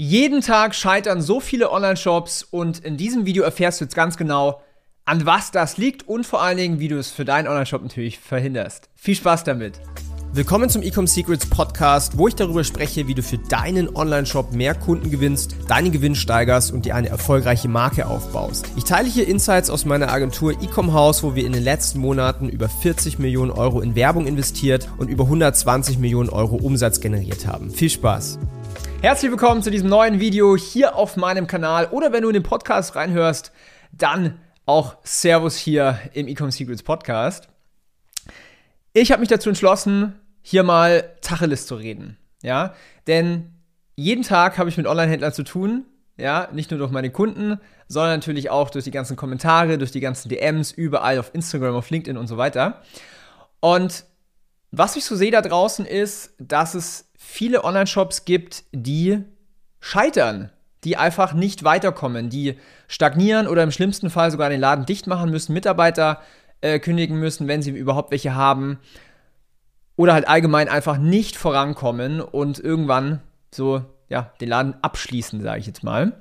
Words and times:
Jeden 0.00 0.42
Tag 0.42 0.76
scheitern 0.76 1.20
so 1.20 1.40
viele 1.40 1.72
Online-Shops 1.72 2.44
und 2.44 2.78
in 2.78 2.96
diesem 2.96 3.26
Video 3.26 3.42
erfährst 3.42 3.80
du 3.80 3.84
jetzt 3.84 3.96
ganz 3.96 4.16
genau, 4.16 4.62
an 5.04 5.26
was 5.26 5.50
das 5.50 5.76
liegt 5.76 6.06
und 6.06 6.24
vor 6.24 6.40
allen 6.40 6.56
Dingen, 6.56 6.78
wie 6.78 6.86
du 6.86 6.96
es 6.96 7.10
für 7.10 7.24
deinen 7.24 7.48
Online-Shop 7.48 7.82
natürlich 7.82 8.20
verhinderst. 8.20 8.90
Viel 8.94 9.16
Spaß 9.16 9.42
damit! 9.42 9.80
Willkommen 10.32 10.70
zum 10.70 10.82
Ecom 10.82 11.08
Secrets 11.08 11.46
Podcast, 11.46 12.16
wo 12.16 12.28
ich 12.28 12.36
darüber 12.36 12.62
spreche, 12.62 13.08
wie 13.08 13.14
du 13.14 13.24
für 13.24 13.38
deinen 13.38 13.96
Online-Shop 13.96 14.52
mehr 14.52 14.76
Kunden 14.76 15.10
gewinnst, 15.10 15.56
deinen 15.66 15.90
Gewinn 15.90 16.14
steigerst 16.14 16.70
und 16.70 16.84
dir 16.84 16.94
eine 16.94 17.08
erfolgreiche 17.08 17.66
Marke 17.66 18.06
aufbaust. 18.06 18.66
Ich 18.76 18.84
teile 18.84 19.08
hier 19.08 19.26
Insights 19.26 19.68
aus 19.68 19.84
meiner 19.84 20.12
Agentur 20.12 20.52
Ecom 20.62 20.92
House, 20.92 21.24
wo 21.24 21.34
wir 21.34 21.44
in 21.44 21.54
den 21.54 21.64
letzten 21.64 21.98
Monaten 21.98 22.48
über 22.48 22.68
40 22.68 23.18
Millionen 23.18 23.50
Euro 23.50 23.80
in 23.80 23.96
Werbung 23.96 24.28
investiert 24.28 24.88
und 24.98 25.10
über 25.10 25.24
120 25.24 25.98
Millionen 25.98 26.28
Euro 26.28 26.54
Umsatz 26.54 27.00
generiert 27.00 27.48
haben. 27.48 27.72
Viel 27.72 27.90
Spaß! 27.90 28.38
Herzlich 29.00 29.30
willkommen 29.30 29.62
zu 29.62 29.70
diesem 29.70 29.88
neuen 29.88 30.18
Video 30.18 30.56
hier 30.56 30.96
auf 30.96 31.16
meinem 31.16 31.46
Kanal 31.46 31.86
oder 31.92 32.12
wenn 32.12 32.22
du 32.22 32.30
in 32.30 32.34
den 32.34 32.42
Podcast 32.42 32.96
reinhörst, 32.96 33.52
dann 33.92 34.40
auch 34.66 34.96
Servus 35.04 35.56
hier 35.56 36.00
im 36.14 36.26
Ecom 36.26 36.50
Secrets 36.50 36.82
Podcast. 36.82 37.48
Ich 38.92 39.12
habe 39.12 39.20
mich 39.20 39.28
dazu 39.28 39.50
entschlossen, 39.50 40.18
hier 40.42 40.64
mal 40.64 41.14
Tacheles 41.20 41.68
zu 41.68 41.76
reden, 41.76 42.18
ja, 42.42 42.74
denn 43.06 43.52
jeden 43.94 44.24
Tag 44.24 44.58
habe 44.58 44.68
ich 44.68 44.76
mit 44.76 44.88
Online-Händlern 44.88 45.32
zu 45.32 45.44
tun, 45.44 45.84
ja, 46.16 46.48
nicht 46.52 46.72
nur 46.72 46.78
durch 46.78 46.90
meine 46.90 47.10
Kunden, 47.10 47.60
sondern 47.86 48.18
natürlich 48.18 48.50
auch 48.50 48.68
durch 48.68 48.84
die 48.84 48.90
ganzen 48.90 49.14
Kommentare, 49.14 49.78
durch 49.78 49.92
die 49.92 50.00
ganzen 50.00 50.28
DMs, 50.28 50.72
überall 50.72 51.20
auf 51.20 51.32
Instagram, 51.34 51.76
auf 51.76 51.88
LinkedIn 51.90 52.18
und 52.18 52.26
so 52.26 52.36
weiter. 52.36 52.82
Und 53.60 54.04
was 54.72 54.96
ich 54.96 55.04
so 55.04 55.14
sehe 55.14 55.30
da 55.30 55.40
draußen 55.40 55.86
ist, 55.86 56.34
dass 56.38 56.74
es 56.74 57.07
viele 57.28 57.62
Online-Shops 57.62 58.24
gibt, 58.24 58.64
die 58.72 59.22
scheitern, 59.80 60.50
die 60.82 60.96
einfach 60.96 61.34
nicht 61.34 61.62
weiterkommen, 61.62 62.30
die 62.30 62.58
stagnieren 62.88 63.46
oder 63.46 63.62
im 63.62 63.70
schlimmsten 63.70 64.08
Fall 64.08 64.30
sogar 64.30 64.48
den 64.48 64.60
Laden 64.60 64.86
dicht 64.86 65.06
machen 65.06 65.30
müssen, 65.30 65.52
Mitarbeiter 65.52 66.22
äh, 66.62 66.78
kündigen 66.78 67.18
müssen, 67.18 67.46
wenn 67.46 67.60
sie 67.60 67.70
überhaupt 67.70 68.10
welche 68.10 68.34
haben. 68.34 68.78
Oder 69.94 70.14
halt 70.14 70.26
allgemein 70.26 70.70
einfach 70.70 70.96
nicht 70.96 71.36
vorankommen 71.36 72.22
und 72.22 72.58
irgendwann 72.58 73.20
so, 73.54 73.84
ja, 74.08 74.32
den 74.40 74.48
Laden 74.48 74.74
abschließen, 74.80 75.42
sage 75.42 75.60
ich 75.60 75.66
jetzt 75.66 75.84
mal. 75.84 76.14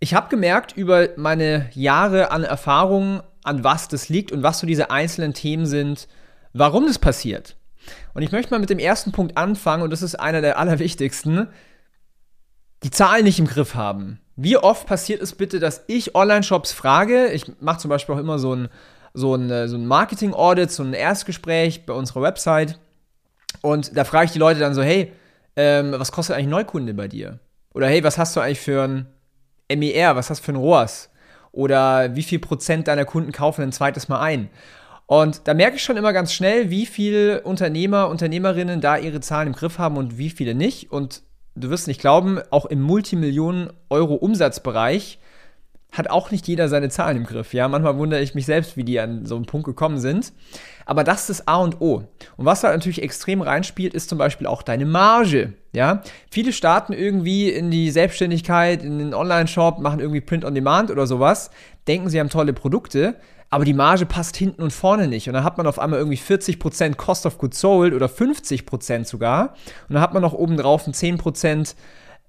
Ich 0.00 0.14
habe 0.14 0.30
gemerkt 0.30 0.74
über 0.74 1.10
meine 1.16 1.68
Jahre 1.74 2.30
an 2.30 2.44
Erfahrung, 2.44 3.22
an 3.44 3.62
was 3.62 3.88
das 3.88 4.08
liegt 4.08 4.32
und 4.32 4.42
was 4.42 4.58
so 4.58 4.66
diese 4.66 4.90
einzelnen 4.90 5.34
Themen 5.34 5.66
sind, 5.66 6.08
warum 6.54 6.86
das 6.86 6.98
passiert. 6.98 7.55
Und 8.14 8.22
ich 8.22 8.32
möchte 8.32 8.50
mal 8.52 8.60
mit 8.60 8.70
dem 8.70 8.78
ersten 8.78 9.12
Punkt 9.12 9.36
anfangen, 9.36 9.82
und 9.82 9.90
das 9.90 10.02
ist 10.02 10.14
einer 10.14 10.40
der 10.40 10.58
allerwichtigsten. 10.58 11.48
Die 12.82 12.90
Zahlen 12.90 13.24
nicht 13.24 13.38
im 13.38 13.46
Griff 13.46 13.74
haben. 13.74 14.20
Wie 14.36 14.56
oft 14.56 14.86
passiert 14.86 15.22
es 15.22 15.34
bitte, 15.34 15.60
dass 15.60 15.84
ich 15.86 16.14
Online-Shops 16.14 16.72
frage? 16.72 17.28
Ich 17.28 17.44
mache 17.60 17.78
zum 17.78 17.88
Beispiel 17.88 18.14
auch 18.14 18.20
immer 18.20 18.38
so 18.38 18.54
ein, 18.54 18.68
so 19.14 19.34
ein, 19.34 19.50
äh, 19.50 19.68
so 19.68 19.76
ein 19.76 19.86
Marketing-Audit, 19.86 20.70
so 20.70 20.82
ein 20.82 20.92
Erstgespräch 20.92 21.86
bei 21.86 21.94
unserer 21.94 22.22
Website. 22.22 22.78
Und 23.62 23.96
da 23.96 24.04
frage 24.04 24.26
ich 24.26 24.32
die 24.32 24.38
Leute 24.38 24.60
dann 24.60 24.74
so: 24.74 24.82
Hey, 24.82 25.12
ähm, 25.56 25.94
was 25.96 26.12
kostet 26.12 26.36
eigentlich 26.36 26.48
Neukunde 26.48 26.92
bei 26.92 27.08
dir? 27.08 27.38
Oder 27.72 27.88
hey, 27.88 28.04
was 28.04 28.18
hast 28.18 28.36
du 28.36 28.40
eigentlich 28.40 28.60
für 28.60 28.82
ein 28.84 29.06
MER? 29.74 30.16
Was 30.16 30.30
hast 30.30 30.40
du 30.40 30.44
für 30.44 30.52
ein 30.52 30.56
ROAS? 30.56 31.10
Oder 31.52 32.14
wie 32.14 32.22
viel 32.22 32.38
Prozent 32.38 32.88
deiner 32.88 33.06
Kunden 33.06 33.32
kaufen 33.32 33.62
ein 33.62 33.72
zweites 33.72 34.08
Mal 34.08 34.20
ein? 34.20 34.50
Und 35.06 35.46
da 35.46 35.54
merke 35.54 35.76
ich 35.76 35.84
schon 35.84 35.96
immer 35.96 36.12
ganz 36.12 36.32
schnell, 36.32 36.68
wie 36.70 36.84
viele 36.84 37.42
Unternehmer, 37.42 38.08
Unternehmerinnen 38.08 38.80
da 38.80 38.96
ihre 38.96 39.20
Zahlen 39.20 39.46
im 39.48 39.54
Griff 39.54 39.78
haben 39.78 39.96
und 39.96 40.18
wie 40.18 40.30
viele 40.30 40.56
nicht. 40.56 40.90
Und 40.90 41.22
du 41.54 41.70
wirst 41.70 41.86
nicht 41.86 42.00
glauben, 42.00 42.40
auch 42.50 42.66
im 42.66 42.82
Multimillionen-Euro-Umsatzbereich 42.82 45.20
hat 45.92 46.10
auch 46.10 46.30
nicht 46.30 46.46
jeder 46.46 46.68
seine 46.68 46.90
Zahlen 46.90 47.16
im 47.18 47.24
Griff. 47.24 47.54
Ja, 47.54 47.68
manchmal 47.68 47.96
wundere 47.96 48.20
ich 48.20 48.34
mich 48.34 48.44
selbst, 48.44 48.76
wie 48.76 48.84
die 48.84 49.00
an 49.00 49.24
so 49.24 49.36
einen 49.36 49.46
Punkt 49.46 49.66
gekommen 49.66 49.98
sind. 49.98 50.32
Aber 50.84 51.04
das 51.04 51.20
ist 51.20 51.30
das 51.30 51.48
A 51.48 51.56
und 51.56 51.80
O. 51.80 52.02
Und 52.36 52.44
was 52.44 52.60
da 52.60 52.70
natürlich 52.70 53.02
extrem 53.02 53.40
reinspielt, 53.40 53.94
ist 53.94 54.08
zum 54.08 54.18
Beispiel 54.18 54.46
auch 54.46 54.62
deine 54.62 54.84
Marge. 54.84 55.54
Ja, 55.72 56.02
viele 56.30 56.52
starten 56.52 56.92
irgendwie 56.92 57.50
in 57.50 57.70
die 57.70 57.90
Selbstständigkeit, 57.90 58.82
in 58.82 58.98
den 58.98 59.14
Online-Shop, 59.14 59.78
machen 59.78 60.00
irgendwie 60.00 60.20
Print 60.20 60.44
on 60.44 60.54
Demand 60.54 60.90
oder 60.90 61.06
sowas, 61.06 61.50
denken, 61.86 62.08
sie 62.08 62.20
haben 62.20 62.30
tolle 62.30 62.52
Produkte, 62.52 63.16
aber 63.50 63.64
die 63.64 63.74
Marge 63.74 64.06
passt 64.06 64.36
hinten 64.36 64.62
und 64.62 64.72
vorne 64.72 65.08
nicht. 65.08 65.28
Und 65.28 65.34
dann 65.34 65.44
hat 65.44 65.56
man 65.56 65.66
auf 65.66 65.78
einmal 65.78 65.98
irgendwie 65.98 66.18
40% 66.18 66.96
Cost 66.96 67.26
of 67.26 67.38
Goods 67.38 67.60
Sold 67.60 67.94
oder 67.94 68.06
50% 68.06 69.04
sogar. 69.04 69.54
Und 69.88 69.94
dann 69.94 70.02
hat 70.02 70.14
man 70.14 70.22
noch 70.22 70.32
obendrauf 70.32 70.86
ein 70.86 70.92
10% 70.92 71.74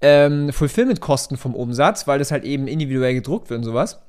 ähm, 0.00 0.52
Fulfillment-Kosten 0.52 1.36
vom 1.36 1.54
Umsatz, 1.54 2.06
weil 2.06 2.18
das 2.18 2.30
halt 2.30 2.44
eben 2.44 2.68
individuell 2.68 3.14
gedruckt 3.14 3.50
wird 3.50 3.58
und 3.58 3.64
sowas. 3.64 4.00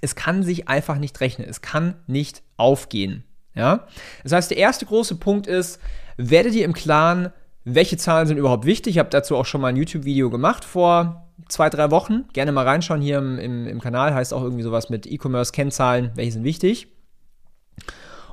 Es 0.00 0.16
kann 0.16 0.42
sich 0.42 0.68
einfach 0.68 0.98
nicht 0.98 1.20
rechnen. 1.20 1.48
Es 1.48 1.60
kann 1.60 1.94
nicht 2.06 2.42
aufgehen. 2.56 3.24
Ja? 3.54 3.86
Das 4.24 4.32
heißt, 4.32 4.50
der 4.50 4.58
erste 4.58 4.86
große 4.86 5.16
Punkt 5.16 5.46
ist, 5.46 5.78
werde 6.16 6.50
dir 6.50 6.64
im 6.64 6.72
Klaren, 6.72 7.32
welche 7.64 7.96
Zahlen 7.96 8.26
sind 8.26 8.38
überhaupt 8.38 8.64
wichtig. 8.64 8.94
Ich 8.94 8.98
habe 8.98 9.10
dazu 9.10 9.36
auch 9.36 9.46
schon 9.46 9.60
mal 9.60 9.68
ein 9.68 9.76
YouTube-Video 9.76 10.30
gemacht 10.30 10.64
vor 10.64 11.28
zwei, 11.48 11.70
drei 11.70 11.90
Wochen. 11.90 12.24
Gerne 12.32 12.52
mal 12.52 12.66
reinschauen 12.66 13.00
hier 13.00 13.18
im, 13.18 13.38
im, 13.38 13.66
im 13.66 13.80
Kanal. 13.80 14.14
Heißt 14.14 14.32
auch 14.32 14.42
irgendwie 14.42 14.62
sowas 14.62 14.90
mit 14.90 15.06
E-Commerce-Kennzahlen, 15.06 16.12
welche 16.14 16.32
sind 16.32 16.44
wichtig. 16.44 16.88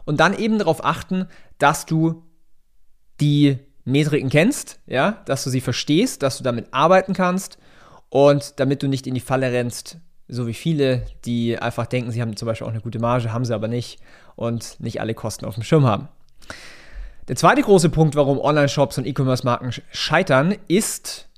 Und 0.05 0.19
dann 0.19 0.37
eben 0.37 0.57
darauf 0.57 0.83
achten, 0.83 1.27
dass 1.57 1.85
du 1.85 2.23
die 3.19 3.59
Metriken 3.85 4.29
kennst, 4.29 4.79
ja, 4.87 5.21
dass 5.25 5.43
du 5.43 5.49
sie 5.49 5.61
verstehst, 5.61 6.23
dass 6.23 6.37
du 6.37 6.43
damit 6.43 6.67
arbeiten 6.71 7.13
kannst 7.13 7.57
und 8.09 8.59
damit 8.59 8.83
du 8.83 8.87
nicht 8.87 9.07
in 9.07 9.13
die 9.13 9.19
Falle 9.19 9.51
rennst, 9.51 9.97
so 10.27 10.47
wie 10.47 10.53
viele, 10.53 11.05
die 11.25 11.57
einfach 11.57 11.87
denken, 11.87 12.11
sie 12.11 12.21
haben 12.21 12.35
zum 12.35 12.45
Beispiel 12.45 12.67
auch 12.67 12.71
eine 12.71 12.81
gute 12.81 12.99
Marge, 12.99 13.33
haben 13.33 13.45
sie 13.45 13.53
aber 13.53 13.67
nicht 13.67 13.99
und 14.35 14.79
nicht 14.79 15.01
alle 15.01 15.13
Kosten 15.13 15.45
auf 15.45 15.55
dem 15.55 15.63
Schirm 15.63 15.85
haben. 15.85 16.07
Der 17.27 17.35
zweite 17.35 17.61
große 17.61 17.89
Punkt, 17.89 18.15
warum 18.15 18.39
Online-Shops 18.39 18.97
und 18.97 19.05
E-Commerce-Marken 19.05 19.71
scheitern, 19.91 20.55
ist 20.67 21.28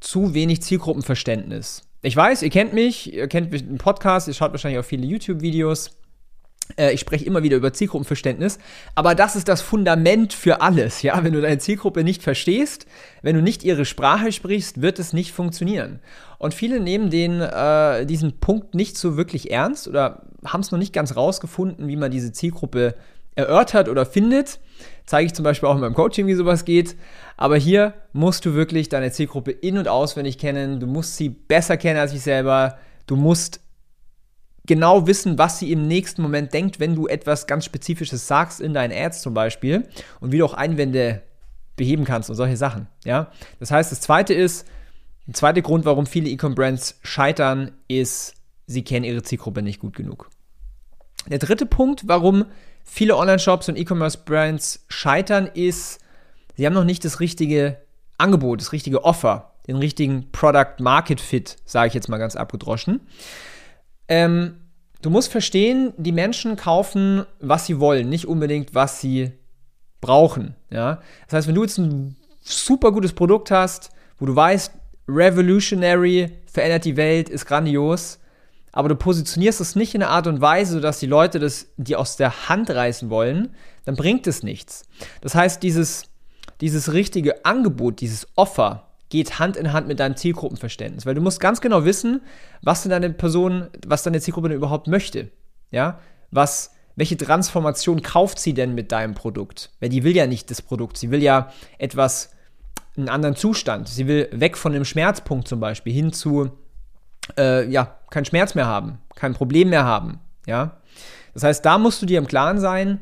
zu 0.00 0.34
wenig 0.34 0.62
Zielgruppenverständnis. 0.62 1.82
Ich 2.02 2.16
weiß, 2.16 2.42
ihr 2.42 2.50
kennt 2.50 2.72
mich, 2.72 3.12
ihr 3.12 3.26
kennt 3.26 3.50
mich 3.50 3.62
im 3.62 3.78
Podcast, 3.78 4.28
ihr 4.28 4.34
schaut 4.34 4.52
wahrscheinlich 4.52 4.78
auch 4.78 4.84
viele 4.84 5.06
YouTube-Videos. 5.06 5.90
Äh, 6.76 6.92
ich 6.92 7.00
spreche 7.00 7.24
immer 7.24 7.42
wieder 7.42 7.56
über 7.56 7.72
Zielgruppenverständnis, 7.72 8.58
aber 8.94 9.14
das 9.14 9.36
ist 9.36 9.48
das 9.48 9.62
Fundament 9.62 10.32
für 10.32 10.60
alles. 10.60 11.02
Ja, 11.02 11.22
wenn 11.24 11.32
du 11.32 11.40
deine 11.40 11.58
Zielgruppe 11.58 12.04
nicht 12.04 12.22
verstehst, 12.22 12.86
wenn 13.22 13.34
du 13.34 13.42
nicht 13.42 13.64
ihre 13.64 13.84
Sprache 13.84 14.30
sprichst, 14.30 14.80
wird 14.80 14.98
es 14.98 15.12
nicht 15.12 15.32
funktionieren. 15.32 16.00
Und 16.38 16.54
viele 16.54 16.78
nehmen 16.78 17.10
den, 17.10 17.40
äh, 17.40 18.06
diesen 18.06 18.38
Punkt 18.38 18.74
nicht 18.74 18.96
so 18.96 19.16
wirklich 19.16 19.50
ernst 19.50 19.88
oder 19.88 20.22
haben 20.44 20.60
es 20.60 20.70
noch 20.70 20.78
nicht 20.78 20.92
ganz 20.92 21.16
rausgefunden, 21.16 21.88
wie 21.88 21.96
man 21.96 22.12
diese 22.12 22.32
Zielgruppe 22.32 22.94
erörtert 23.34 23.88
oder 23.88 24.06
findet. 24.06 24.60
Zeige 25.08 25.24
ich 25.24 25.32
zum 25.32 25.42
Beispiel 25.42 25.70
auch 25.70 25.74
in 25.74 25.80
meinem 25.80 25.94
Coaching, 25.94 26.26
wie 26.26 26.34
sowas 26.34 26.66
geht. 26.66 26.94
Aber 27.38 27.56
hier 27.56 27.94
musst 28.12 28.44
du 28.44 28.52
wirklich 28.52 28.90
deine 28.90 29.10
Zielgruppe 29.10 29.52
in- 29.52 29.78
und 29.78 29.88
auswendig 29.88 30.36
kennen. 30.36 30.80
Du 30.80 30.86
musst 30.86 31.16
sie 31.16 31.30
besser 31.30 31.78
kennen 31.78 31.98
als 31.98 32.12
ich 32.12 32.20
selber. 32.20 32.76
Du 33.06 33.16
musst 33.16 33.60
genau 34.66 35.06
wissen, 35.06 35.38
was 35.38 35.60
sie 35.60 35.72
im 35.72 35.88
nächsten 35.88 36.20
Moment 36.20 36.52
denkt, 36.52 36.78
wenn 36.78 36.94
du 36.94 37.06
etwas 37.06 37.46
ganz 37.46 37.64
Spezifisches 37.64 38.26
sagst 38.26 38.60
in 38.60 38.74
deinen 38.74 38.92
Ads 38.92 39.22
zum 39.22 39.32
Beispiel 39.32 39.88
und 40.20 40.30
wie 40.30 40.36
du 40.36 40.44
auch 40.44 40.52
Einwände 40.52 41.22
beheben 41.74 42.04
kannst 42.04 42.28
und 42.28 42.36
solche 42.36 42.58
Sachen. 42.58 42.86
Ja? 43.06 43.32
Das 43.60 43.70
heißt, 43.70 43.90
das 43.90 44.02
zweite 44.02 44.34
ist, 44.34 44.68
der 45.26 45.32
zweite 45.32 45.62
Grund, 45.62 45.86
warum 45.86 46.04
viele 46.04 46.28
E-Com-Brands 46.28 47.00
scheitern, 47.02 47.72
ist, 47.88 48.34
sie 48.66 48.84
kennen 48.84 49.06
ihre 49.06 49.22
Zielgruppe 49.22 49.62
nicht 49.62 49.80
gut 49.80 49.96
genug. 49.96 50.28
Der 51.30 51.38
dritte 51.38 51.66
Punkt, 51.66 52.08
warum 52.08 52.46
viele 52.84 53.16
Online-Shops 53.16 53.68
und 53.68 53.76
E-Commerce-Brands 53.76 54.84
scheitern, 54.88 55.46
ist, 55.46 56.00
sie 56.56 56.66
haben 56.66 56.74
noch 56.74 56.84
nicht 56.84 57.04
das 57.04 57.20
richtige 57.20 57.78
Angebot, 58.16 58.60
das 58.60 58.72
richtige 58.72 59.04
Offer, 59.04 59.52
den 59.66 59.76
richtigen 59.76 60.30
Product-Market-Fit, 60.32 61.56
sage 61.64 61.88
ich 61.88 61.94
jetzt 61.94 62.08
mal 62.08 62.18
ganz 62.18 62.34
abgedroschen. 62.36 63.00
Ähm, 64.08 64.56
du 65.02 65.10
musst 65.10 65.30
verstehen, 65.30 65.92
die 65.96 66.12
Menschen 66.12 66.56
kaufen, 66.56 67.26
was 67.40 67.66
sie 67.66 67.78
wollen, 67.78 68.08
nicht 68.08 68.26
unbedingt, 68.26 68.74
was 68.74 69.00
sie 69.00 69.32
brauchen. 70.00 70.54
Ja? 70.70 71.00
Das 71.26 71.38
heißt, 71.38 71.48
wenn 71.48 71.54
du 71.54 71.62
jetzt 71.62 71.78
ein 71.78 72.16
super 72.40 72.92
gutes 72.92 73.12
Produkt 73.12 73.50
hast, 73.50 73.90
wo 74.18 74.26
du 74.26 74.34
weißt, 74.34 74.72
revolutionary, 75.08 76.32
verändert 76.50 76.84
die 76.84 76.96
Welt, 76.96 77.28
ist 77.28 77.46
grandios, 77.46 78.18
aber 78.78 78.88
du 78.88 78.94
positionierst 78.94 79.60
es 79.60 79.74
nicht 79.74 79.96
in 79.96 80.04
einer 80.04 80.12
Art 80.12 80.28
und 80.28 80.40
Weise, 80.40 80.74
sodass 80.74 81.00
die 81.00 81.06
Leute 81.06 81.40
das 81.40 81.66
dir 81.78 81.98
aus 81.98 82.16
der 82.16 82.48
Hand 82.48 82.70
reißen 82.70 83.10
wollen, 83.10 83.48
dann 83.84 83.96
bringt 83.96 84.28
es 84.28 84.44
nichts. 84.44 84.84
Das 85.20 85.34
heißt, 85.34 85.64
dieses, 85.64 86.04
dieses 86.60 86.92
richtige 86.92 87.44
Angebot, 87.44 88.00
dieses 88.00 88.28
Offer 88.36 88.92
geht 89.08 89.40
Hand 89.40 89.56
in 89.56 89.72
Hand 89.72 89.88
mit 89.88 89.98
deinem 89.98 90.14
Zielgruppenverständnis, 90.14 91.06
weil 91.06 91.16
du 91.16 91.20
musst 91.20 91.40
ganz 91.40 91.60
genau 91.60 91.84
wissen, 91.84 92.20
was 92.62 92.82
denn 92.82 92.90
deine 92.90 93.10
Person, 93.10 93.66
was 93.84 94.04
deine 94.04 94.20
Zielgruppe 94.20 94.50
denn 94.50 94.58
überhaupt 94.58 94.86
möchte. 94.86 95.32
Ja, 95.72 95.98
was, 96.30 96.70
welche 96.94 97.16
Transformation 97.16 98.02
kauft 98.02 98.38
sie 98.38 98.54
denn 98.54 98.76
mit 98.76 98.92
deinem 98.92 99.14
Produkt? 99.14 99.72
Weil 99.80 99.88
die 99.88 100.04
will 100.04 100.14
ja 100.14 100.28
nicht 100.28 100.52
das 100.52 100.62
Produkt, 100.62 100.98
sie 100.98 101.10
will 101.10 101.24
ja 101.24 101.52
etwas 101.78 102.30
einen 102.96 103.08
anderen 103.08 103.34
Zustand. 103.34 103.88
Sie 103.88 104.06
will 104.06 104.28
weg 104.30 104.56
von 104.56 104.72
dem 104.72 104.84
Schmerzpunkt 104.84 105.48
zum 105.48 105.58
Beispiel 105.58 105.92
hin 105.92 106.12
zu, 106.12 106.52
äh, 107.36 107.68
ja, 107.68 107.96
keinen 108.10 108.24
Schmerz 108.24 108.54
mehr 108.54 108.66
haben, 108.66 108.98
kein 109.14 109.34
Problem 109.34 109.70
mehr 109.70 109.84
haben. 109.84 110.20
Ja, 110.46 110.78
das 111.34 111.42
heißt, 111.42 111.64
da 111.64 111.78
musst 111.78 112.00
du 112.00 112.06
dir 112.06 112.18
im 112.18 112.26
Klaren 112.26 112.58
sein, 112.58 113.00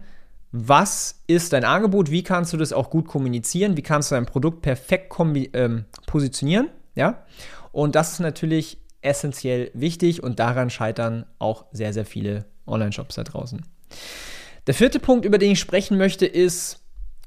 was 0.52 1.22
ist 1.26 1.52
dein 1.52 1.64
Angebot, 1.64 2.10
wie 2.10 2.22
kannst 2.22 2.52
du 2.52 2.56
das 2.56 2.72
auch 2.72 2.90
gut 2.90 3.06
kommunizieren, 3.06 3.76
wie 3.76 3.82
kannst 3.82 4.10
du 4.10 4.14
dein 4.14 4.26
Produkt 4.26 4.62
perfekt 4.62 5.14
ähm, 5.52 5.84
positionieren. 6.06 6.68
Ja, 6.94 7.24
und 7.72 7.94
das 7.94 8.12
ist 8.12 8.20
natürlich 8.20 8.78
essentiell 9.02 9.70
wichtig 9.74 10.22
und 10.22 10.38
daran 10.38 10.70
scheitern 10.70 11.26
auch 11.38 11.66
sehr, 11.72 11.92
sehr 11.92 12.06
viele 12.06 12.46
Online-Shops 12.66 13.16
da 13.16 13.22
draußen. 13.22 13.62
Der 14.66 14.74
vierte 14.74 14.98
Punkt, 14.98 15.24
über 15.24 15.38
den 15.38 15.52
ich 15.52 15.60
sprechen 15.60 15.96
möchte, 15.96 16.26
ist 16.26 16.80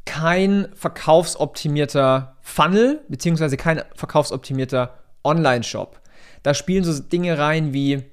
kein 0.05 0.67
verkaufsoptimierter 0.73 2.35
Funnel, 2.41 3.01
beziehungsweise 3.07 3.57
kein 3.57 3.83
verkaufsoptimierter 3.93 4.97
Online-Shop. 5.23 6.01
Da 6.43 6.53
spielen 6.53 6.83
so 6.83 7.01
Dinge 7.01 7.37
rein 7.37 7.73
wie 7.73 8.03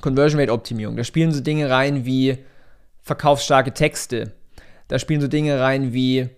Conversion 0.00 0.40
Rate 0.40 0.52
Optimierung, 0.52 0.96
da 0.96 1.04
spielen 1.04 1.32
so 1.32 1.40
Dinge 1.40 1.70
rein 1.70 2.04
wie 2.04 2.38
verkaufsstarke 3.02 3.72
Texte, 3.72 4.32
da 4.88 4.98
spielen 4.98 5.20
so 5.20 5.28
Dinge 5.28 5.60
rein 5.60 5.92
wie 5.92 6.28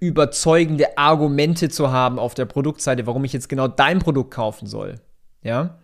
überzeugende 0.00 0.96
Argumente 0.96 1.68
zu 1.68 1.92
haben 1.92 2.18
auf 2.18 2.34
der 2.34 2.46
Produktseite, 2.46 3.06
warum 3.06 3.24
ich 3.24 3.32
jetzt 3.32 3.48
genau 3.48 3.68
dein 3.68 3.98
Produkt 3.98 4.32
kaufen 4.32 4.66
soll. 4.66 4.96
Ja. 5.42 5.78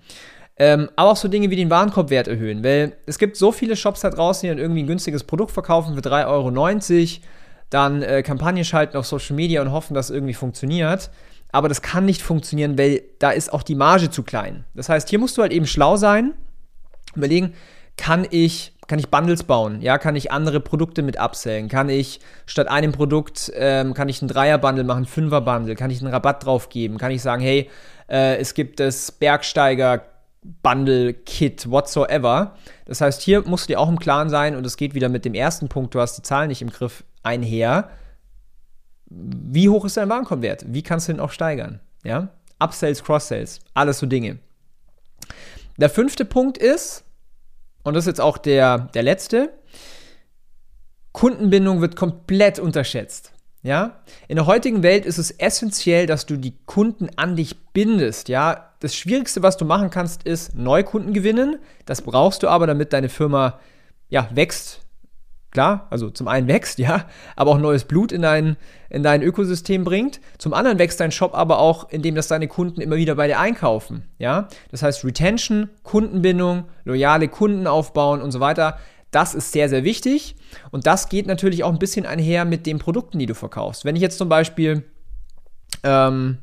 Ähm, 0.58 0.88
aber 0.96 1.10
auch 1.10 1.16
so 1.16 1.28
Dinge 1.28 1.50
wie 1.50 1.56
den 1.56 1.68
Warenkorbwert 1.68 2.28
erhöhen, 2.28 2.64
weil 2.64 2.96
es 3.04 3.18
gibt 3.18 3.36
so 3.36 3.52
viele 3.52 3.76
Shops 3.76 4.00
da 4.00 4.10
draußen, 4.10 4.42
die 4.42 4.48
dann 4.48 4.58
irgendwie 4.58 4.82
ein 4.82 4.86
günstiges 4.86 5.24
Produkt 5.24 5.52
verkaufen 5.52 5.94
für 5.94 6.00
3,90 6.00 6.26
Euro, 6.26 7.22
dann 7.68 8.02
äh, 8.02 8.22
Kampagnen 8.22 8.64
schalten 8.64 8.96
auf 8.96 9.06
Social 9.06 9.36
Media 9.36 9.60
und 9.60 9.70
hoffen, 9.70 9.92
dass 9.92 10.06
es 10.06 10.14
irgendwie 10.14 10.34
funktioniert. 10.34 11.10
Aber 11.52 11.68
das 11.68 11.82
kann 11.82 12.04
nicht 12.04 12.22
funktionieren, 12.22 12.78
weil 12.78 13.02
da 13.18 13.30
ist 13.30 13.52
auch 13.52 13.62
die 13.62 13.74
Marge 13.74 14.10
zu 14.10 14.22
klein. 14.22 14.64
Das 14.74 14.88
heißt, 14.88 15.08
hier 15.08 15.18
musst 15.18 15.38
du 15.38 15.42
halt 15.42 15.52
eben 15.52 15.66
schlau 15.66 15.96
sein, 15.96 16.34
überlegen, 17.14 17.54
kann 17.96 18.26
ich, 18.30 18.74
kann 18.88 18.98
ich 18.98 19.10
Bundles 19.10 19.44
bauen? 19.44 19.80
Ja, 19.80 19.96
kann 19.96 20.16
ich 20.16 20.30
andere 20.30 20.60
Produkte 20.60 21.02
mit 21.02 21.18
upsellen? 21.18 21.68
Kann 21.68 21.88
ich 21.88 22.20
statt 22.44 22.68
einem 22.68 22.92
Produkt, 22.92 23.50
ähm, 23.54 23.94
kann 23.94 24.08
ich 24.08 24.20
einen 24.20 24.28
Dreier-Bundle 24.28 24.84
machen, 24.84 24.98
einen 24.98 25.06
Fünfer-Bundle? 25.06 25.76
Kann 25.76 25.90
ich 25.90 26.00
einen 26.00 26.12
Rabatt 26.12 26.44
drauf 26.44 26.68
geben? 26.68 26.98
Kann 26.98 27.10
ich 27.10 27.22
sagen, 27.22 27.42
hey, 27.42 27.70
äh, 28.08 28.36
es 28.36 28.52
gibt 28.52 28.80
das 28.80 29.12
Bergsteiger 29.12 30.02
Bundle, 30.62 31.14
Kit, 31.14 31.70
whatsoever. 31.70 32.54
Das 32.84 33.00
heißt, 33.00 33.22
hier 33.22 33.42
musst 33.46 33.68
du 33.68 33.72
dir 33.72 33.80
auch 33.80 33.88
im 33.88 33.98
Klaren 33.98 34.30
sein 34.30 34.54
und 34.54 34.64
es 34.64 34.76
geht 34.76 34.94
wieder 34.94 35.08
mit 35.08 35.24
dem 35.24 35.34
ersten 35.34 35.68
Punkt, 35.68 35.94
du 35.94 36.00
hast 36.00 36.16
die 36.18 36.22
Zahlen 36.22 36.48
nicht 36.48 36.62
im 36.62 36.70
Griff, 36.70 37.04
einher. 37.22 37.90
Wie 39.06 39.68
hoch 39.68 39.84
ist 39.84 39.96
dein 39.96 40.08
Warenkorbwert? 40.08 40.64
Wie 40.68 40.82
kannst 40.82 41.08
du 41.08 41.12
den 41.12 41.20
auch 41.20 41.30
steigern? 41.30 41.80
Ja? 42.04 42.28
Upsells, 42.58 43.02
Cross-Sales, 43.04 43.60
alles 43.74 43.98
so 43.98 44.06
Dinge. 44.06 44.38
Der 45.78 45.90
fünfte 45.90 46.24
Punkt 46.24 46.58
ist, 46.58 47.04
und 47.82 47.94
das 47.94 48.04
ist 48.04 48.08
jetzt 48.08 48.20
auch 48.20 48.38
der, 48.38 48.78
der 48.94 49.02
letzte, 49.02 49.52
Kundenbindung 51.12 51.80
wird 51.80 51.96
komplett 51.96 52.58
unterschätzt. 52.58 53.32
Ja? 53.62 54.00
In 54.28 54.36
der 54.36 54.46
heutigen 54.46 54.82
Welt 54.82 55.06
ist 55.06 55.18
es 55.18 55.30
essentiell, 55.30 56.06
dass 56.06 56.26
du 56.26 56.36
die 56.36 56.56
Kunden 56.66 57.08
an 57.16 57.36
dich 57.36 57.56
bindest. 57.72 58.28
Ja? 58.28 58.74
Das 58.80 58.94
Schwierigste, 58.94 59.42
was 59.42 59.56
du 59.56 59.64
machen 59.64 59.90
kannst, 59.90 60.22
ist 60.22 60.54
Neukunden 60.54 61.12
gewinnen. 61.12 61.58
Das 61.84 62.02
brauchst 62.02 62.42
du 62.42 62.48
aber, 62.48 62.66
damit 62.66 62.92
deine 62.92 63.08
Firma 63.08 63.58
ja, 64.08 64.28
wächst. 64.32 64.85
Klar, 65.50 65.86
also 65.90 66.10
zum 66.10 66.28
einen 66.28 66.48
wächst, 66.48 66.78
ja, 66.80 67.06
aber 67.34 67.52
auch 67.52 67.58
neues 67.58 67.84
Blut 67.84 68.12
in 68.12 68.22
dein, 68.22 68.56
in 68.90 69.02
dein 69.02 69.22
Ökosystem 69.22 69.84
bringt. 69.84 70.20
Zum 70.38 70.54
anderen 70.54 70.78
wächst 70.78 71.00
dein 71.00 71.12
Shop 71.12 71.34
aber 71.34 71.58
auch, 71.58 71.90
indem 71.90 72.14
dass 72.14 72.28
deine 72.28 72.48
Kunden 72.48 72.80
immer 72.80 72.96
wieder 72.96 73.14
bei 73.14 73.26
dir 73.26 73.38
einkaufen. 73.38 74.04
Ja? 74.18 74.48
Das 74.70 74.82
heißt 74.82 75.04
Retention, 75.04 75.70
Kundenbindung, 75.82 76.64
loyale 76.84 77.28
Kunden 77.28 77.66
aufbauen 77.66 78.20
und 78.20 78.32
so 78.32 78.40
weiter. 78.40 78.78
Das 79.10 79.34
ist 79.34 79.52
sehr, 79.52 79.68
sehr 79.68 79.84
wichtig. 79.84 80.36
Und 80.70 80.86
das 80.86 81.08
geht 81.08 81.26
natürlich 81.26 81.64
auch 81.64 81.72
ein 81.72 81.78
bisschen 81.78 82.06
einher 82.06 82.44
mit 82.44 82.66
den 82.66 82.78
Produkten, 82.78 83.18
die 83.18 83.26
du 83.26 83.34
verkaufst. 83.34 83.84
Wenn 83.84 83.96
ich 83.96 84.02
jetzt 84.02 84.18
zum 84.18 84.28
Beispiel, 84.28 84.84
ähm, 85.84 86.38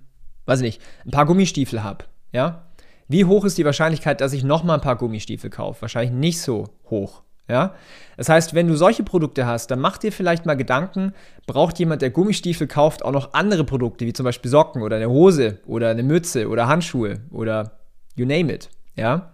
weiß 0.46 0.60
ich 0.60 0.66
nicht, 0.66 0.82
ein 1.06 1.12
paar 1.12 1.26
Gummistiefel 1.26 1.84
habe, 1.84 2.06
ja, 2.32 2.66
wie 3.08 3.26
hoch 3.26 3.46
ist 3.46 3.58
die 3.58 3.66
Wahrscheinlichkeit, 3.66 4.22
dass 4.22 4.34
ich 4.34 4.44
nochmal 4.44 4.78
ein 4.78 4.82
paar 4.82 4.96
Gummistiefel 4.96 5.50
kaufe? 5.50 5.82
Wahrscheinlich 5.82 6.14
nicht 6.14 6.42
so 6.42 6.70
hoch. 6.90 7.23
Ja? 7.48 7.76
Das 8.18 8.30
heißt, 8.30 8.54
wenn 8.54 8.68
du 8.68 8.76
solche 8.76 9.04
Produkte 9.04 9.46
hast, 9.46 9.72
dann 9.72 9.80
mach 9.80 9.98
dir 9.98 10.12
vielleicht 10.12 10.46
mal 10.46 10.56
Gedanken, 10.56 11.14
braucht 11.46 11.80
jemand, 11.80 12.02
der 12.02 12.10
Gummistiefel 12.10 12.68
kauft, 12.68 13.04
auch 13.04 13.12
noch 13.12 13.34
andere 13.34 13.64
Produkte, 13.64 14.06
wie 14.06 14.14
zum 14.14 14.24
Beispiel 14.24 14.50
Socken 14.50 14.82
oder 14.82 14.96
eine 14.96 15.10
Hose 15.10 15.60
oder 15.66 15.90
eine 15.90 16.04
Mütze 16.04 16.48
oder 16.48 16.68
Handschuhe 16.68 17.22
oder 17.32 17.80
you 18.16 18.26
name 18.26 18.54
it. 18.54 18.70
Ja? 18.96 19.34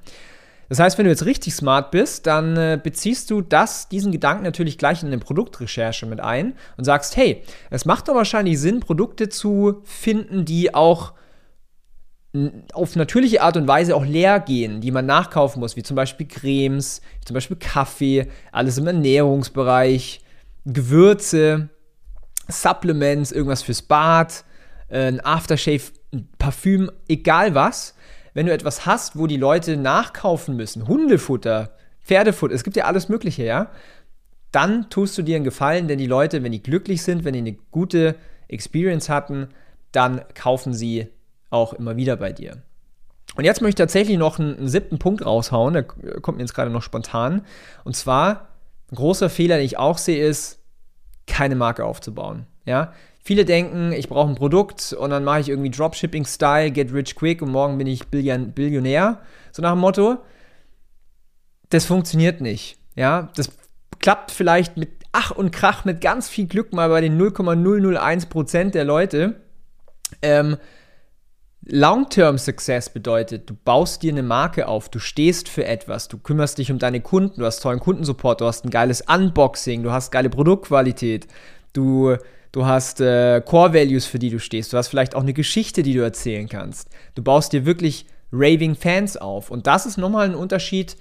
Das 0.70 0.80
heißt, 0.80 0.98
wenn 0.98 1.06
du 1.06 1.10
jetzt 1.10 1.26
richtig 1.26 1.56
smart 1.56 1.90
bist, 1.90 2.28
dann 2.28 2.56
äh, 2.56 2.80
beziehst 2.82 3.32
du 3.32 3.42
das, 3.42 3.90
diesen 3.90 4.12
Gedanken 4.12 4.44
natürlich 4.44 4.78
gleich 4.78 5.02
in 5.02 5.08
eine 5.08 5.18
Produktrecherche 5.18 6.06
mit 6.06 6.20
ein 6.20 6.54
und 6.78 6.84
sagst, 6.84 7.18
hey, 7.18 7.44
es 7.72 7.86
macht 7.86 8.08
doch 8.08 8.14
wahrscheinlich 8.14 8.60
Sinn, 8.60 8.80
Produkte 8.80 9.30
zu 9.30 9.82
finden, 9.84 10.46
die 10.46 10.76
auch 10.76 11.14
auf 12.74 12.96
natürliche 12.96 13.42
Art 13.42 13.58
und 13.58 13.68
Weise 13.68 13.96
auch 13.96 14.06
leer 14.06 14.40
gehen, 14.40 14.82
die 14.82 14.92
man 14.92 15.06
nachkaufen 15.06 15.60
muss, 15.60 15.76
wie 15.76 15.84
zum 15.84 15.96
Beispiel 15.96 16.28
Cremes, 16.28 17.02
zum 17.26 17.34
Beispiel 17.34 17.58
Kaffee, 17.58 18.28
alles 18.52 18.78
im 18.78 18.86
Ernährungsbereich, 18.86 20.22
Gewürze, 20.66 21.70
Supplements, 22.48 23.32
irgendwas 23.32 23.64
fürs 23.64 23.82
Bad, 23.82 24.44
äh, 24.90 25.08
ein 25.08 25.26
Aftershave, 25.26 25.92
ein 26.14 26.30
Parfüm, 26.38 26.92
egal 27.08 27.56
was. 27.56 27.96
Wenn 28.36 28.46
du 28.46 28.54
etwas 28.54 28.86
hast, 28.86 29.18
wo 29.18 29.26
die 29.26 29.38
Leute 29.38 29.76
nachkaufen 29.76 30.56
müssen, 30.56 30.88
Hundefutter, 30.88 31.76
Pferdefutter, 32.04 32.54
es 32.54 32.64
gibt 32.64 32.76
ja 32.76 32.86
alles 32.86 33.10
Mögliche, 33.10 33.44
ja, 33.44 33.72
dann 34.52 34.90
tust 34.92 35.18
du 35.18 35.24
dir 35.24 35.36
einen 35.36 35.46
Gefallen, 35.46 35.88
denn 35.88 35.98
die 35.98 36.08
Leute, 36.08 36.44
wenn 36.44 36.52
die 36.52 36.64
glücklich 36.64 37.02
sind, 37.02 37.24
wenn 37.24 37.34
die 37.34 37.40
eine 37.40 37.54
gute 37.72 38.16
Experience 38.48 39.10
hatten, 39.10 39.50
dann 39.92 40.22
kaufen 40.36 40.74
sie 40.74 41.08
auch 41.50 41.74
immer 41.74 41.98
wieder 41.98 42.16
bei 42.16 42.32
dir. 42.32 42.62
Und 43.36 43.46
jetzt 43.46 43.62
möchte 43.62 43.82
ich 43.82 43.88
tatsächlich 43.88 44.18
noch 44.18 44.40
einen, 44.40 44.58
einen 44.58 44.68
siebten 44.68 45.00
Punkt 45.00 45.26
raushauen, 45.26 45.74
der 45.74 45.84
kommt 45.84 46.38
mir 46.38 46.44
jetzt 46.44 46.54
gerade 46.54 46.72
noch 46.72 46.82
spontan. 46.82 47.44
Und 47.84 47.96
zwar, 47.96 48.50
ein 48.92 48.96
großer 48.96 49.30
Fehler, 49.30 49.58
den 49.58 49.66
ich 49.66 49.78
auch 49.78 49.98
sehe, 49.98 50.26
ist, 50.26 50.60
keine 51.28 51.56
Marke 51.56 51.86
aufzubauen. 51.86 52.48
Ja? 52.66 52.94
Viele 53.24 53.46
denken, 53.46 53.92
ich 53.92 54.10
brauche 54.10 54.30
ein 54.30 54.36
Produkt 54.36 54.94
und 54.94 55.12
dann 55.12 55.24
mache 55.24 55.42
ich 55.42 55.50
irgendwie 55.50 55.70
Dropshipping-Style, 55.70 56.72
get 56.72 56.92
rich 56.92 57.16
quick 57.16 57.42
und 57.42 57.52
morgen 57.52 57.78
bin 57.78 57.88
ich 57.88 58.08
Billion 58.08 58.52
Billionär. 58.54 59.20
So 59.52 59.62
nach 59.62 59.74
dem 59.74 59.80
Motto. 59.80 60.18
Das 61.70 61.86
funktioniert 61.86 62.42
nicht. 62.42 62.80
Ja, 62.96 63.30
das 63.36 63.52
klappt 64.00 64.32
vielleicht 64.32 64.78
mit 64.78 64.90
Ach 65.12 65.32
und 65.32 65.52
Krach, 65.52 65.86
mit 65.86 66.02
ganz 66.02 66.30
viel 66.30 66.48
Glück 66.48 66.74
mal 66.74 66.90
bei 66.90 67.02
den 67.02 67.20
0,001% 67.20 68.72
der 68.72 68.84
Leute. 68.84 69.42
Ähm, 70.22 70.58
Long-Term 71.72 72.38
Success 72.38 72.90
bedeutet, 72.90 73.50
du 73.50 73.54
baust 73.54 74.02
dir 74.04 74.12
eine 74.12 74.24
Marke 74.24 74.68
auf, 74.68 74.90
du 74.90 75.00
stehst 75.00 75.50
für 75.50 75.66
etwas, 75.66 76.08
du 76.08 76.18
kümmerst 76.18 76.58
dich 76.58 76.72
um 76.72 76.80
deine 76.80 77.02
Kunden, 77.02 77.40
du 77.40 77.46
hast 77.46 77.62
tollen 77.62 77.80
Kundensupport, 77.80 78.42
du 78.42 78.46
hast 78.46 78.66
ein 78.66 78.72
geiles 78.72 79.02
Unboxing, 79.02 79.84
du 79.84 79.92
hast 79.92 80.12
geile 80.12 80.30
Produktqualität, 80.30 81.28
du 81.74 82.18
Du 82.52 82.66
hast 82.66 83.00
äh, 83.00 83.42
Core 83.46 83.74
Values, 83.74 84.08
für 84.08 84.18
die 84.18 84.32
du 84.32 84.40
stehst. 84.40 84.74
Du 84.74 84.78
hast 84.78 84.88
vielleicht 84.88 85.16
auch 85.16 85.22
eine 85.22 85.34
Geschichte, 85.34 85.84
die 85.84 85.94
du 85.94 86.02
erzählen 86.02 86.50
kannst. 86.50 86.90
Du 87.14 87.22
baust 87.22 87.54
dir 87.54 87.66
wirklich 87.66 88.08
raving 88.32 88.76
Fans 88.76 89.18
auf. 89.18 89.52
Und 89.52 89.68
das 89.68 89.86
ist 89.86 89.98
nochmal 89.98 90.26
ein 90.26 90.36
Unterschied, 90.36 90.98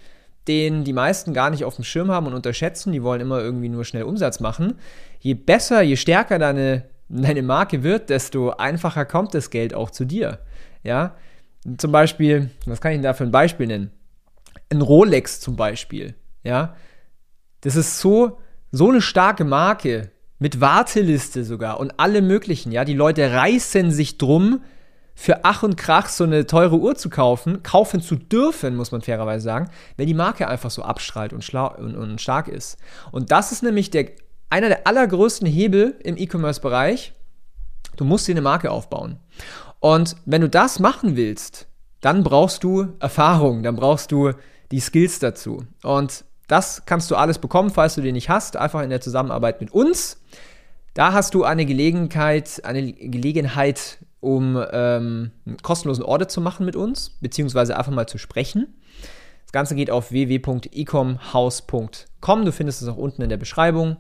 den 0.47 0.85
die 0.85 0.93
meisten 0.93 1.33
gar 1.33 1.51
nicht 1.51 1.65
auf 1.65 1.77
dem 1.77 1.85
Schirm 1.85 2.11
haben 2.11 2.27
und 2.27 2.35
unterschätzen. 2.35 2.93
Die 2.93 3.03
wollen 3.03 3.23
immer 3.23 3.41
irgendwie 3.41 3.71
nur 3.71 3.85
schnell 3.85 4.03
Umsatz 4.03 4.41
machen. 4.41 4.75
Je 5.21 5.35
besser, 5.35 5.81
je 5.81 5.97
stärker 5.97 6.39
deine, 6.39 6.85
deine 7.09 7.43
Marke 7.43 7.83
wird, 7.83 8.11
desto 8.11 8.51
einfacher 8.51 9.05
kommt 9.05 9.35
das 9.35 9.51
Geld 9.51 9.75
auch 9.75 9.91
zu 9.91 10.05
dir. 10.05 10.41
Ja, 10.83 11.17
zum 11.77 11.93
Beispiel, 11.93 12.51
was 12.67 12.81
kann 12.81 12.93
ich 12.93 12.97
denn 12.97 13.03
da 13.03 13.15
für 13.15 13.25
ein 13.25 13.31
Beispiel 13.31 13.67
nennen? 13.67 13.91
Ein 14.71 14.83
Rolex 14.83 15.41
zum 15.41 15.57
Beispiel. 15.57 16.15
Ja, 16.45 16.77
das 17.63 17.77
ist 17.77 17.99
so, 17.99 18.39
so 18.71 18.91
eine 18.91 19.01
starke 19.01 19.45
Marke, 19.45 20.11
mit 20.39 20.61
Warteliste 20.61 21.45
sogar 21.45 21.81
und 21.81 21.95
alle 21.99 22.23
möglichen, 22.23 22.71
ja. 22.71 22.85
Die 22.85 22.95
Leute 22.95 23.33
reißen 23.33 23.91
sich 23.91 24.19
drum, 24.19 24.61
für 25.15 25.45
Ach 25.45 25.65
und 25.65 25.77
Krach 25.77 26.09
so 26.09 26.23
eine 26.23 26.47
teure 26.47 26.77
Uhr 26.77 26.95
zu 26.95 27.11
kaufen, 27.11 27.65
kaufen 27.65 28.01
zu 28.01 28.15
dürfen, 28.15 28.77
muss 28.77 28.93
man 28.93 29.03
fairerweise 29.03 29.43
sagen, 29.43 29.69
wenn 29.97 30.07
die 30.07 30.15
Marke 30.15 30.47
einfach 30.47 30.71
so 30.71 30.83
abstrahlt 30.83 31.33
und, 31.33 31.53
und, 31.53 31.97
und 31.97 32.21
stark 32.21 32.47
ist. 32.47 32.79
Und 33.11 33.33
das 33.33 33.51
ist 33.51 33.65
nämlich 33.65 33.91
der, 33.91 34.11
einer 34.51 34.69
der 34.69 34.87
allergrößten 34.87 35.47
Hebel 35.47 35.97
im 36.03 36.17
E-Commerce-Bereich. 36.17 37.13
Du 37.97 38.05
musst 38.05 38.29
dir 38.29 38.33
eine 38.33 38.43
Marke 38.43 38.71
aufbauen. 38.71 39.19
Und 39.81 40.17
wenn 40.25 40.41
du 40.41 40.49
das 40.49 40.79
machen 40.79 41.17
willst, 41.17 41.67
dann 42.01 42.23
brauchst 42.23 42.65
du 42.65 42.95
Erfahrung, 43.01 43.63
dann 43.63 43.77
brauchst 43.77 44.13
du 44.13 44.33
die 44.71 44.81
Skills 44.81 45.19
dazu. 45.19 45.65
Und 45.83 46.25
das 46.47 46.85
kannst 46.87 47.11
du 47.11 47.17
alles 47.17 47.39
bekommen, 47.39 47.71
falls 47.71 47.95
du 47.95 48.01
den 48.01 48.15
nicht 48.15 48.29
hast, 48.29 48.57
einfach 48.57 48.83
in 48.83 48.91
der 48.91 49.01
Zusammenarbeit 49.01 49.61
mit 49.61 49.73
uns. 49.73 50.23
Da 50.95 51.13
hast 51.13 51.35
du 51.35 51.45
eine 51.45 51.67
Gelegenheit, 51.67 52.65
eine 52.65 52.93
Gelegenheit, 52.93 53.99
um 54.21 54.57
ähm, 54.73 55.31
einen 55.47 55.59
kostenlosen 55.63 56.05
Audit 56.05 56.31
zu 56.31 56.41
machen 56.41 56.67
mit 56.67 56.75
uns, 56.75 57.11
beziehungsweise 57.21 57.77
einfach 57.77 57.93
mal 57.93 58.09
zu 58.09 58.19
sprechen. 58.19 58.75
Das 59.45 59.53
Ganze 59.53 59.75
geht 59.75 59.91
auf 59.91 60.11
www.ecomhouse.com. 60.11 62.45
Du 62.45 62.53
findest 62.53 62.83
es 62.83 62.89
auch 62.89 62.97
unten 62.97 63.23
in 63.23 63.29
der 63.29 63.37
Beschreibung. 63.37 63.99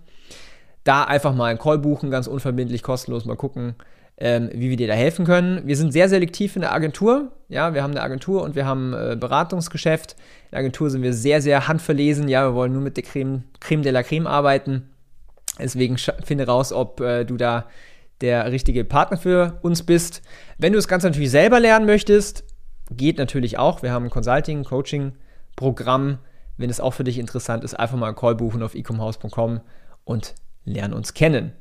Da 0.84 1.04
einfach 1.04 1.34
mal 1.34 1.46
einen 1.46 1.58
Call 1.58 1.78
buchen, 1.78 2.10
ganz 2.10 2.26
unverbindlich, 2.26 2.82
kostenlos 2.82 3.24
mal 3.24 3.36
gucken, 3.36 3.74
ähm, 4.16 4.50
wie 4.52 4.70
wir 4.70 4.76
dir 4.76 4.88
da 4.88 4.94
helfen 4.94 5.24
können. 5.24 5.66
Wir 5.66 5.76
sind 5.76 5.92
sehr 5.92 6.08
selektiv 6.08 6.56
in 6.56 6.62
der 6.62 6.72
Agentur. 6.72 7.32
Ja, 7.48 7.74
wir 7.74 7.82
haben 7.82 7.92
eine 7.92 8.02
Agentur 8.02 8.42
und 8.42 8.54
wir 8.54 8.66
haben 8.66 8.92
äh, 8.92 9.16
Beratungsgeschäft. 9.18 10.12
In 10.12 10.50
der 10.52 10.58
Agentur 10.60 10.90
sind 10.90 11.02
wir 11.02 11.12
sehr, 11.12 11.40
sehr 11.40 11.68
handverlesen. 11.68 12.28
Ja, 12.28 12.48
wir 12.48 12.54
wollen 12.54 12.72
nur 12.72 12.82
mit 12.82 12.96
der 12.96 13.04
Creme, 13.04 13.44
Creme 13.60 13.82
de 13.82 13.92
la 13.92 14.02
Creme 14.02 14.26
arbeiten. 14.26 14.90
Deswegen 15.58 15.96
finde 15.98 16.46
raus, 16.46 16.72
ob 16.72 17.00
äh, 17.00 17.24
du 17.24 17.36
da 17.36 17.66
der 18.20 18.50
richtige 18.50 18.84
Partner 18.84 19.16
für 19.16 19.58
uns 19.62 19.84
bist. 19.84 20.22
Wenn 20.58 20.72
du 20.72 20.78
das 20.78 20.88
Ganze 20.88 21.08
natürlich 21.08 21.30
selber 21.30 21.60
lernen 21.60 21.86
möchtest, 21.86 22.44
geht 22.90 23.18
natürlich 23.18 23.58
auch. 23.58 23.82
Wir 23.82 23.92
haben 23.92 24.04
ein 24.04 24.10
Consulting, 24.10 24.64
Coaching-Programm. 24.64 26.18
Wenn 26.56 26.70
es 26.70 26.80
auch 26.80 26.94
für 26.94 27.04
dich 27.04 27.18
interessant 27.18 27.62
ist, 27.62 27.74
einfach 27.74 27.96
mal 27.96 28.08
einen 28.08 28.16
Call 28.16 28.34
buchen 28.34 28.62
auf 28.62 28.74
ecomhouse.com 28.74 29.60
und 30.04 30.34
lernen 30.72 30.94
uns 30.94 31.14
kennen. 31.14 31.52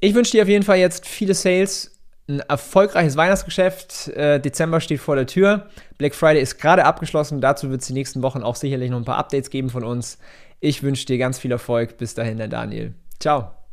Ich 0.00 0.14
wünsche 0.14 0.32
dir 0.32 0.42
auf 0.42 0.48
jeden 0.48 0.64
Fall 0.64 0.78
jetzt 0.78 1.06
viele 1.06 1.34
Sales, 1.34 1.98
ein 2.28 2.40
erfolgreiches 2.40 3.16
Weihnachtsgeschäft. 3.16 4.08
Äh, 4.08 4.40
Dezember 4.40 4.80
steht 4.80 5.00
vor 5.00 5.16
der 5.16 5.26
Tür. 5.26 5.68
Black 5.96 6.14
Friday 6.14 6.42
ist 6.42 6.58
gerade 6.58 6.84
abgeschlossen. 6.84 7.40
Dazu 7.40 7.70
wird 7.70 7.82
es 7.82 7.86
die 7.86 7.92
nächsten 7.92 8.22
Wochen 8.22 8.42
auch 8.42 8.56
sicherlich 8.56 8.90
noch 8.90 8.98
ein 8.98 9.04
paar 9.04 9.18
Updates 9.18 9.50
geben 9.50 9.70
von 9.70 9.84
uns. 9.84 10.18
Ich 10.60 10.82
wünsche 10.82 11.06
dir 11.06 11.18
ganz 11.18 11.38
viel 11.38 11.52
Erfolg. 11.52 11.98
Bis 11.98 12.14
dahin, 12.14 12.38
der 12.38 12.48
Daniel. 12.48 12.94
Ciao. 13.20 13.65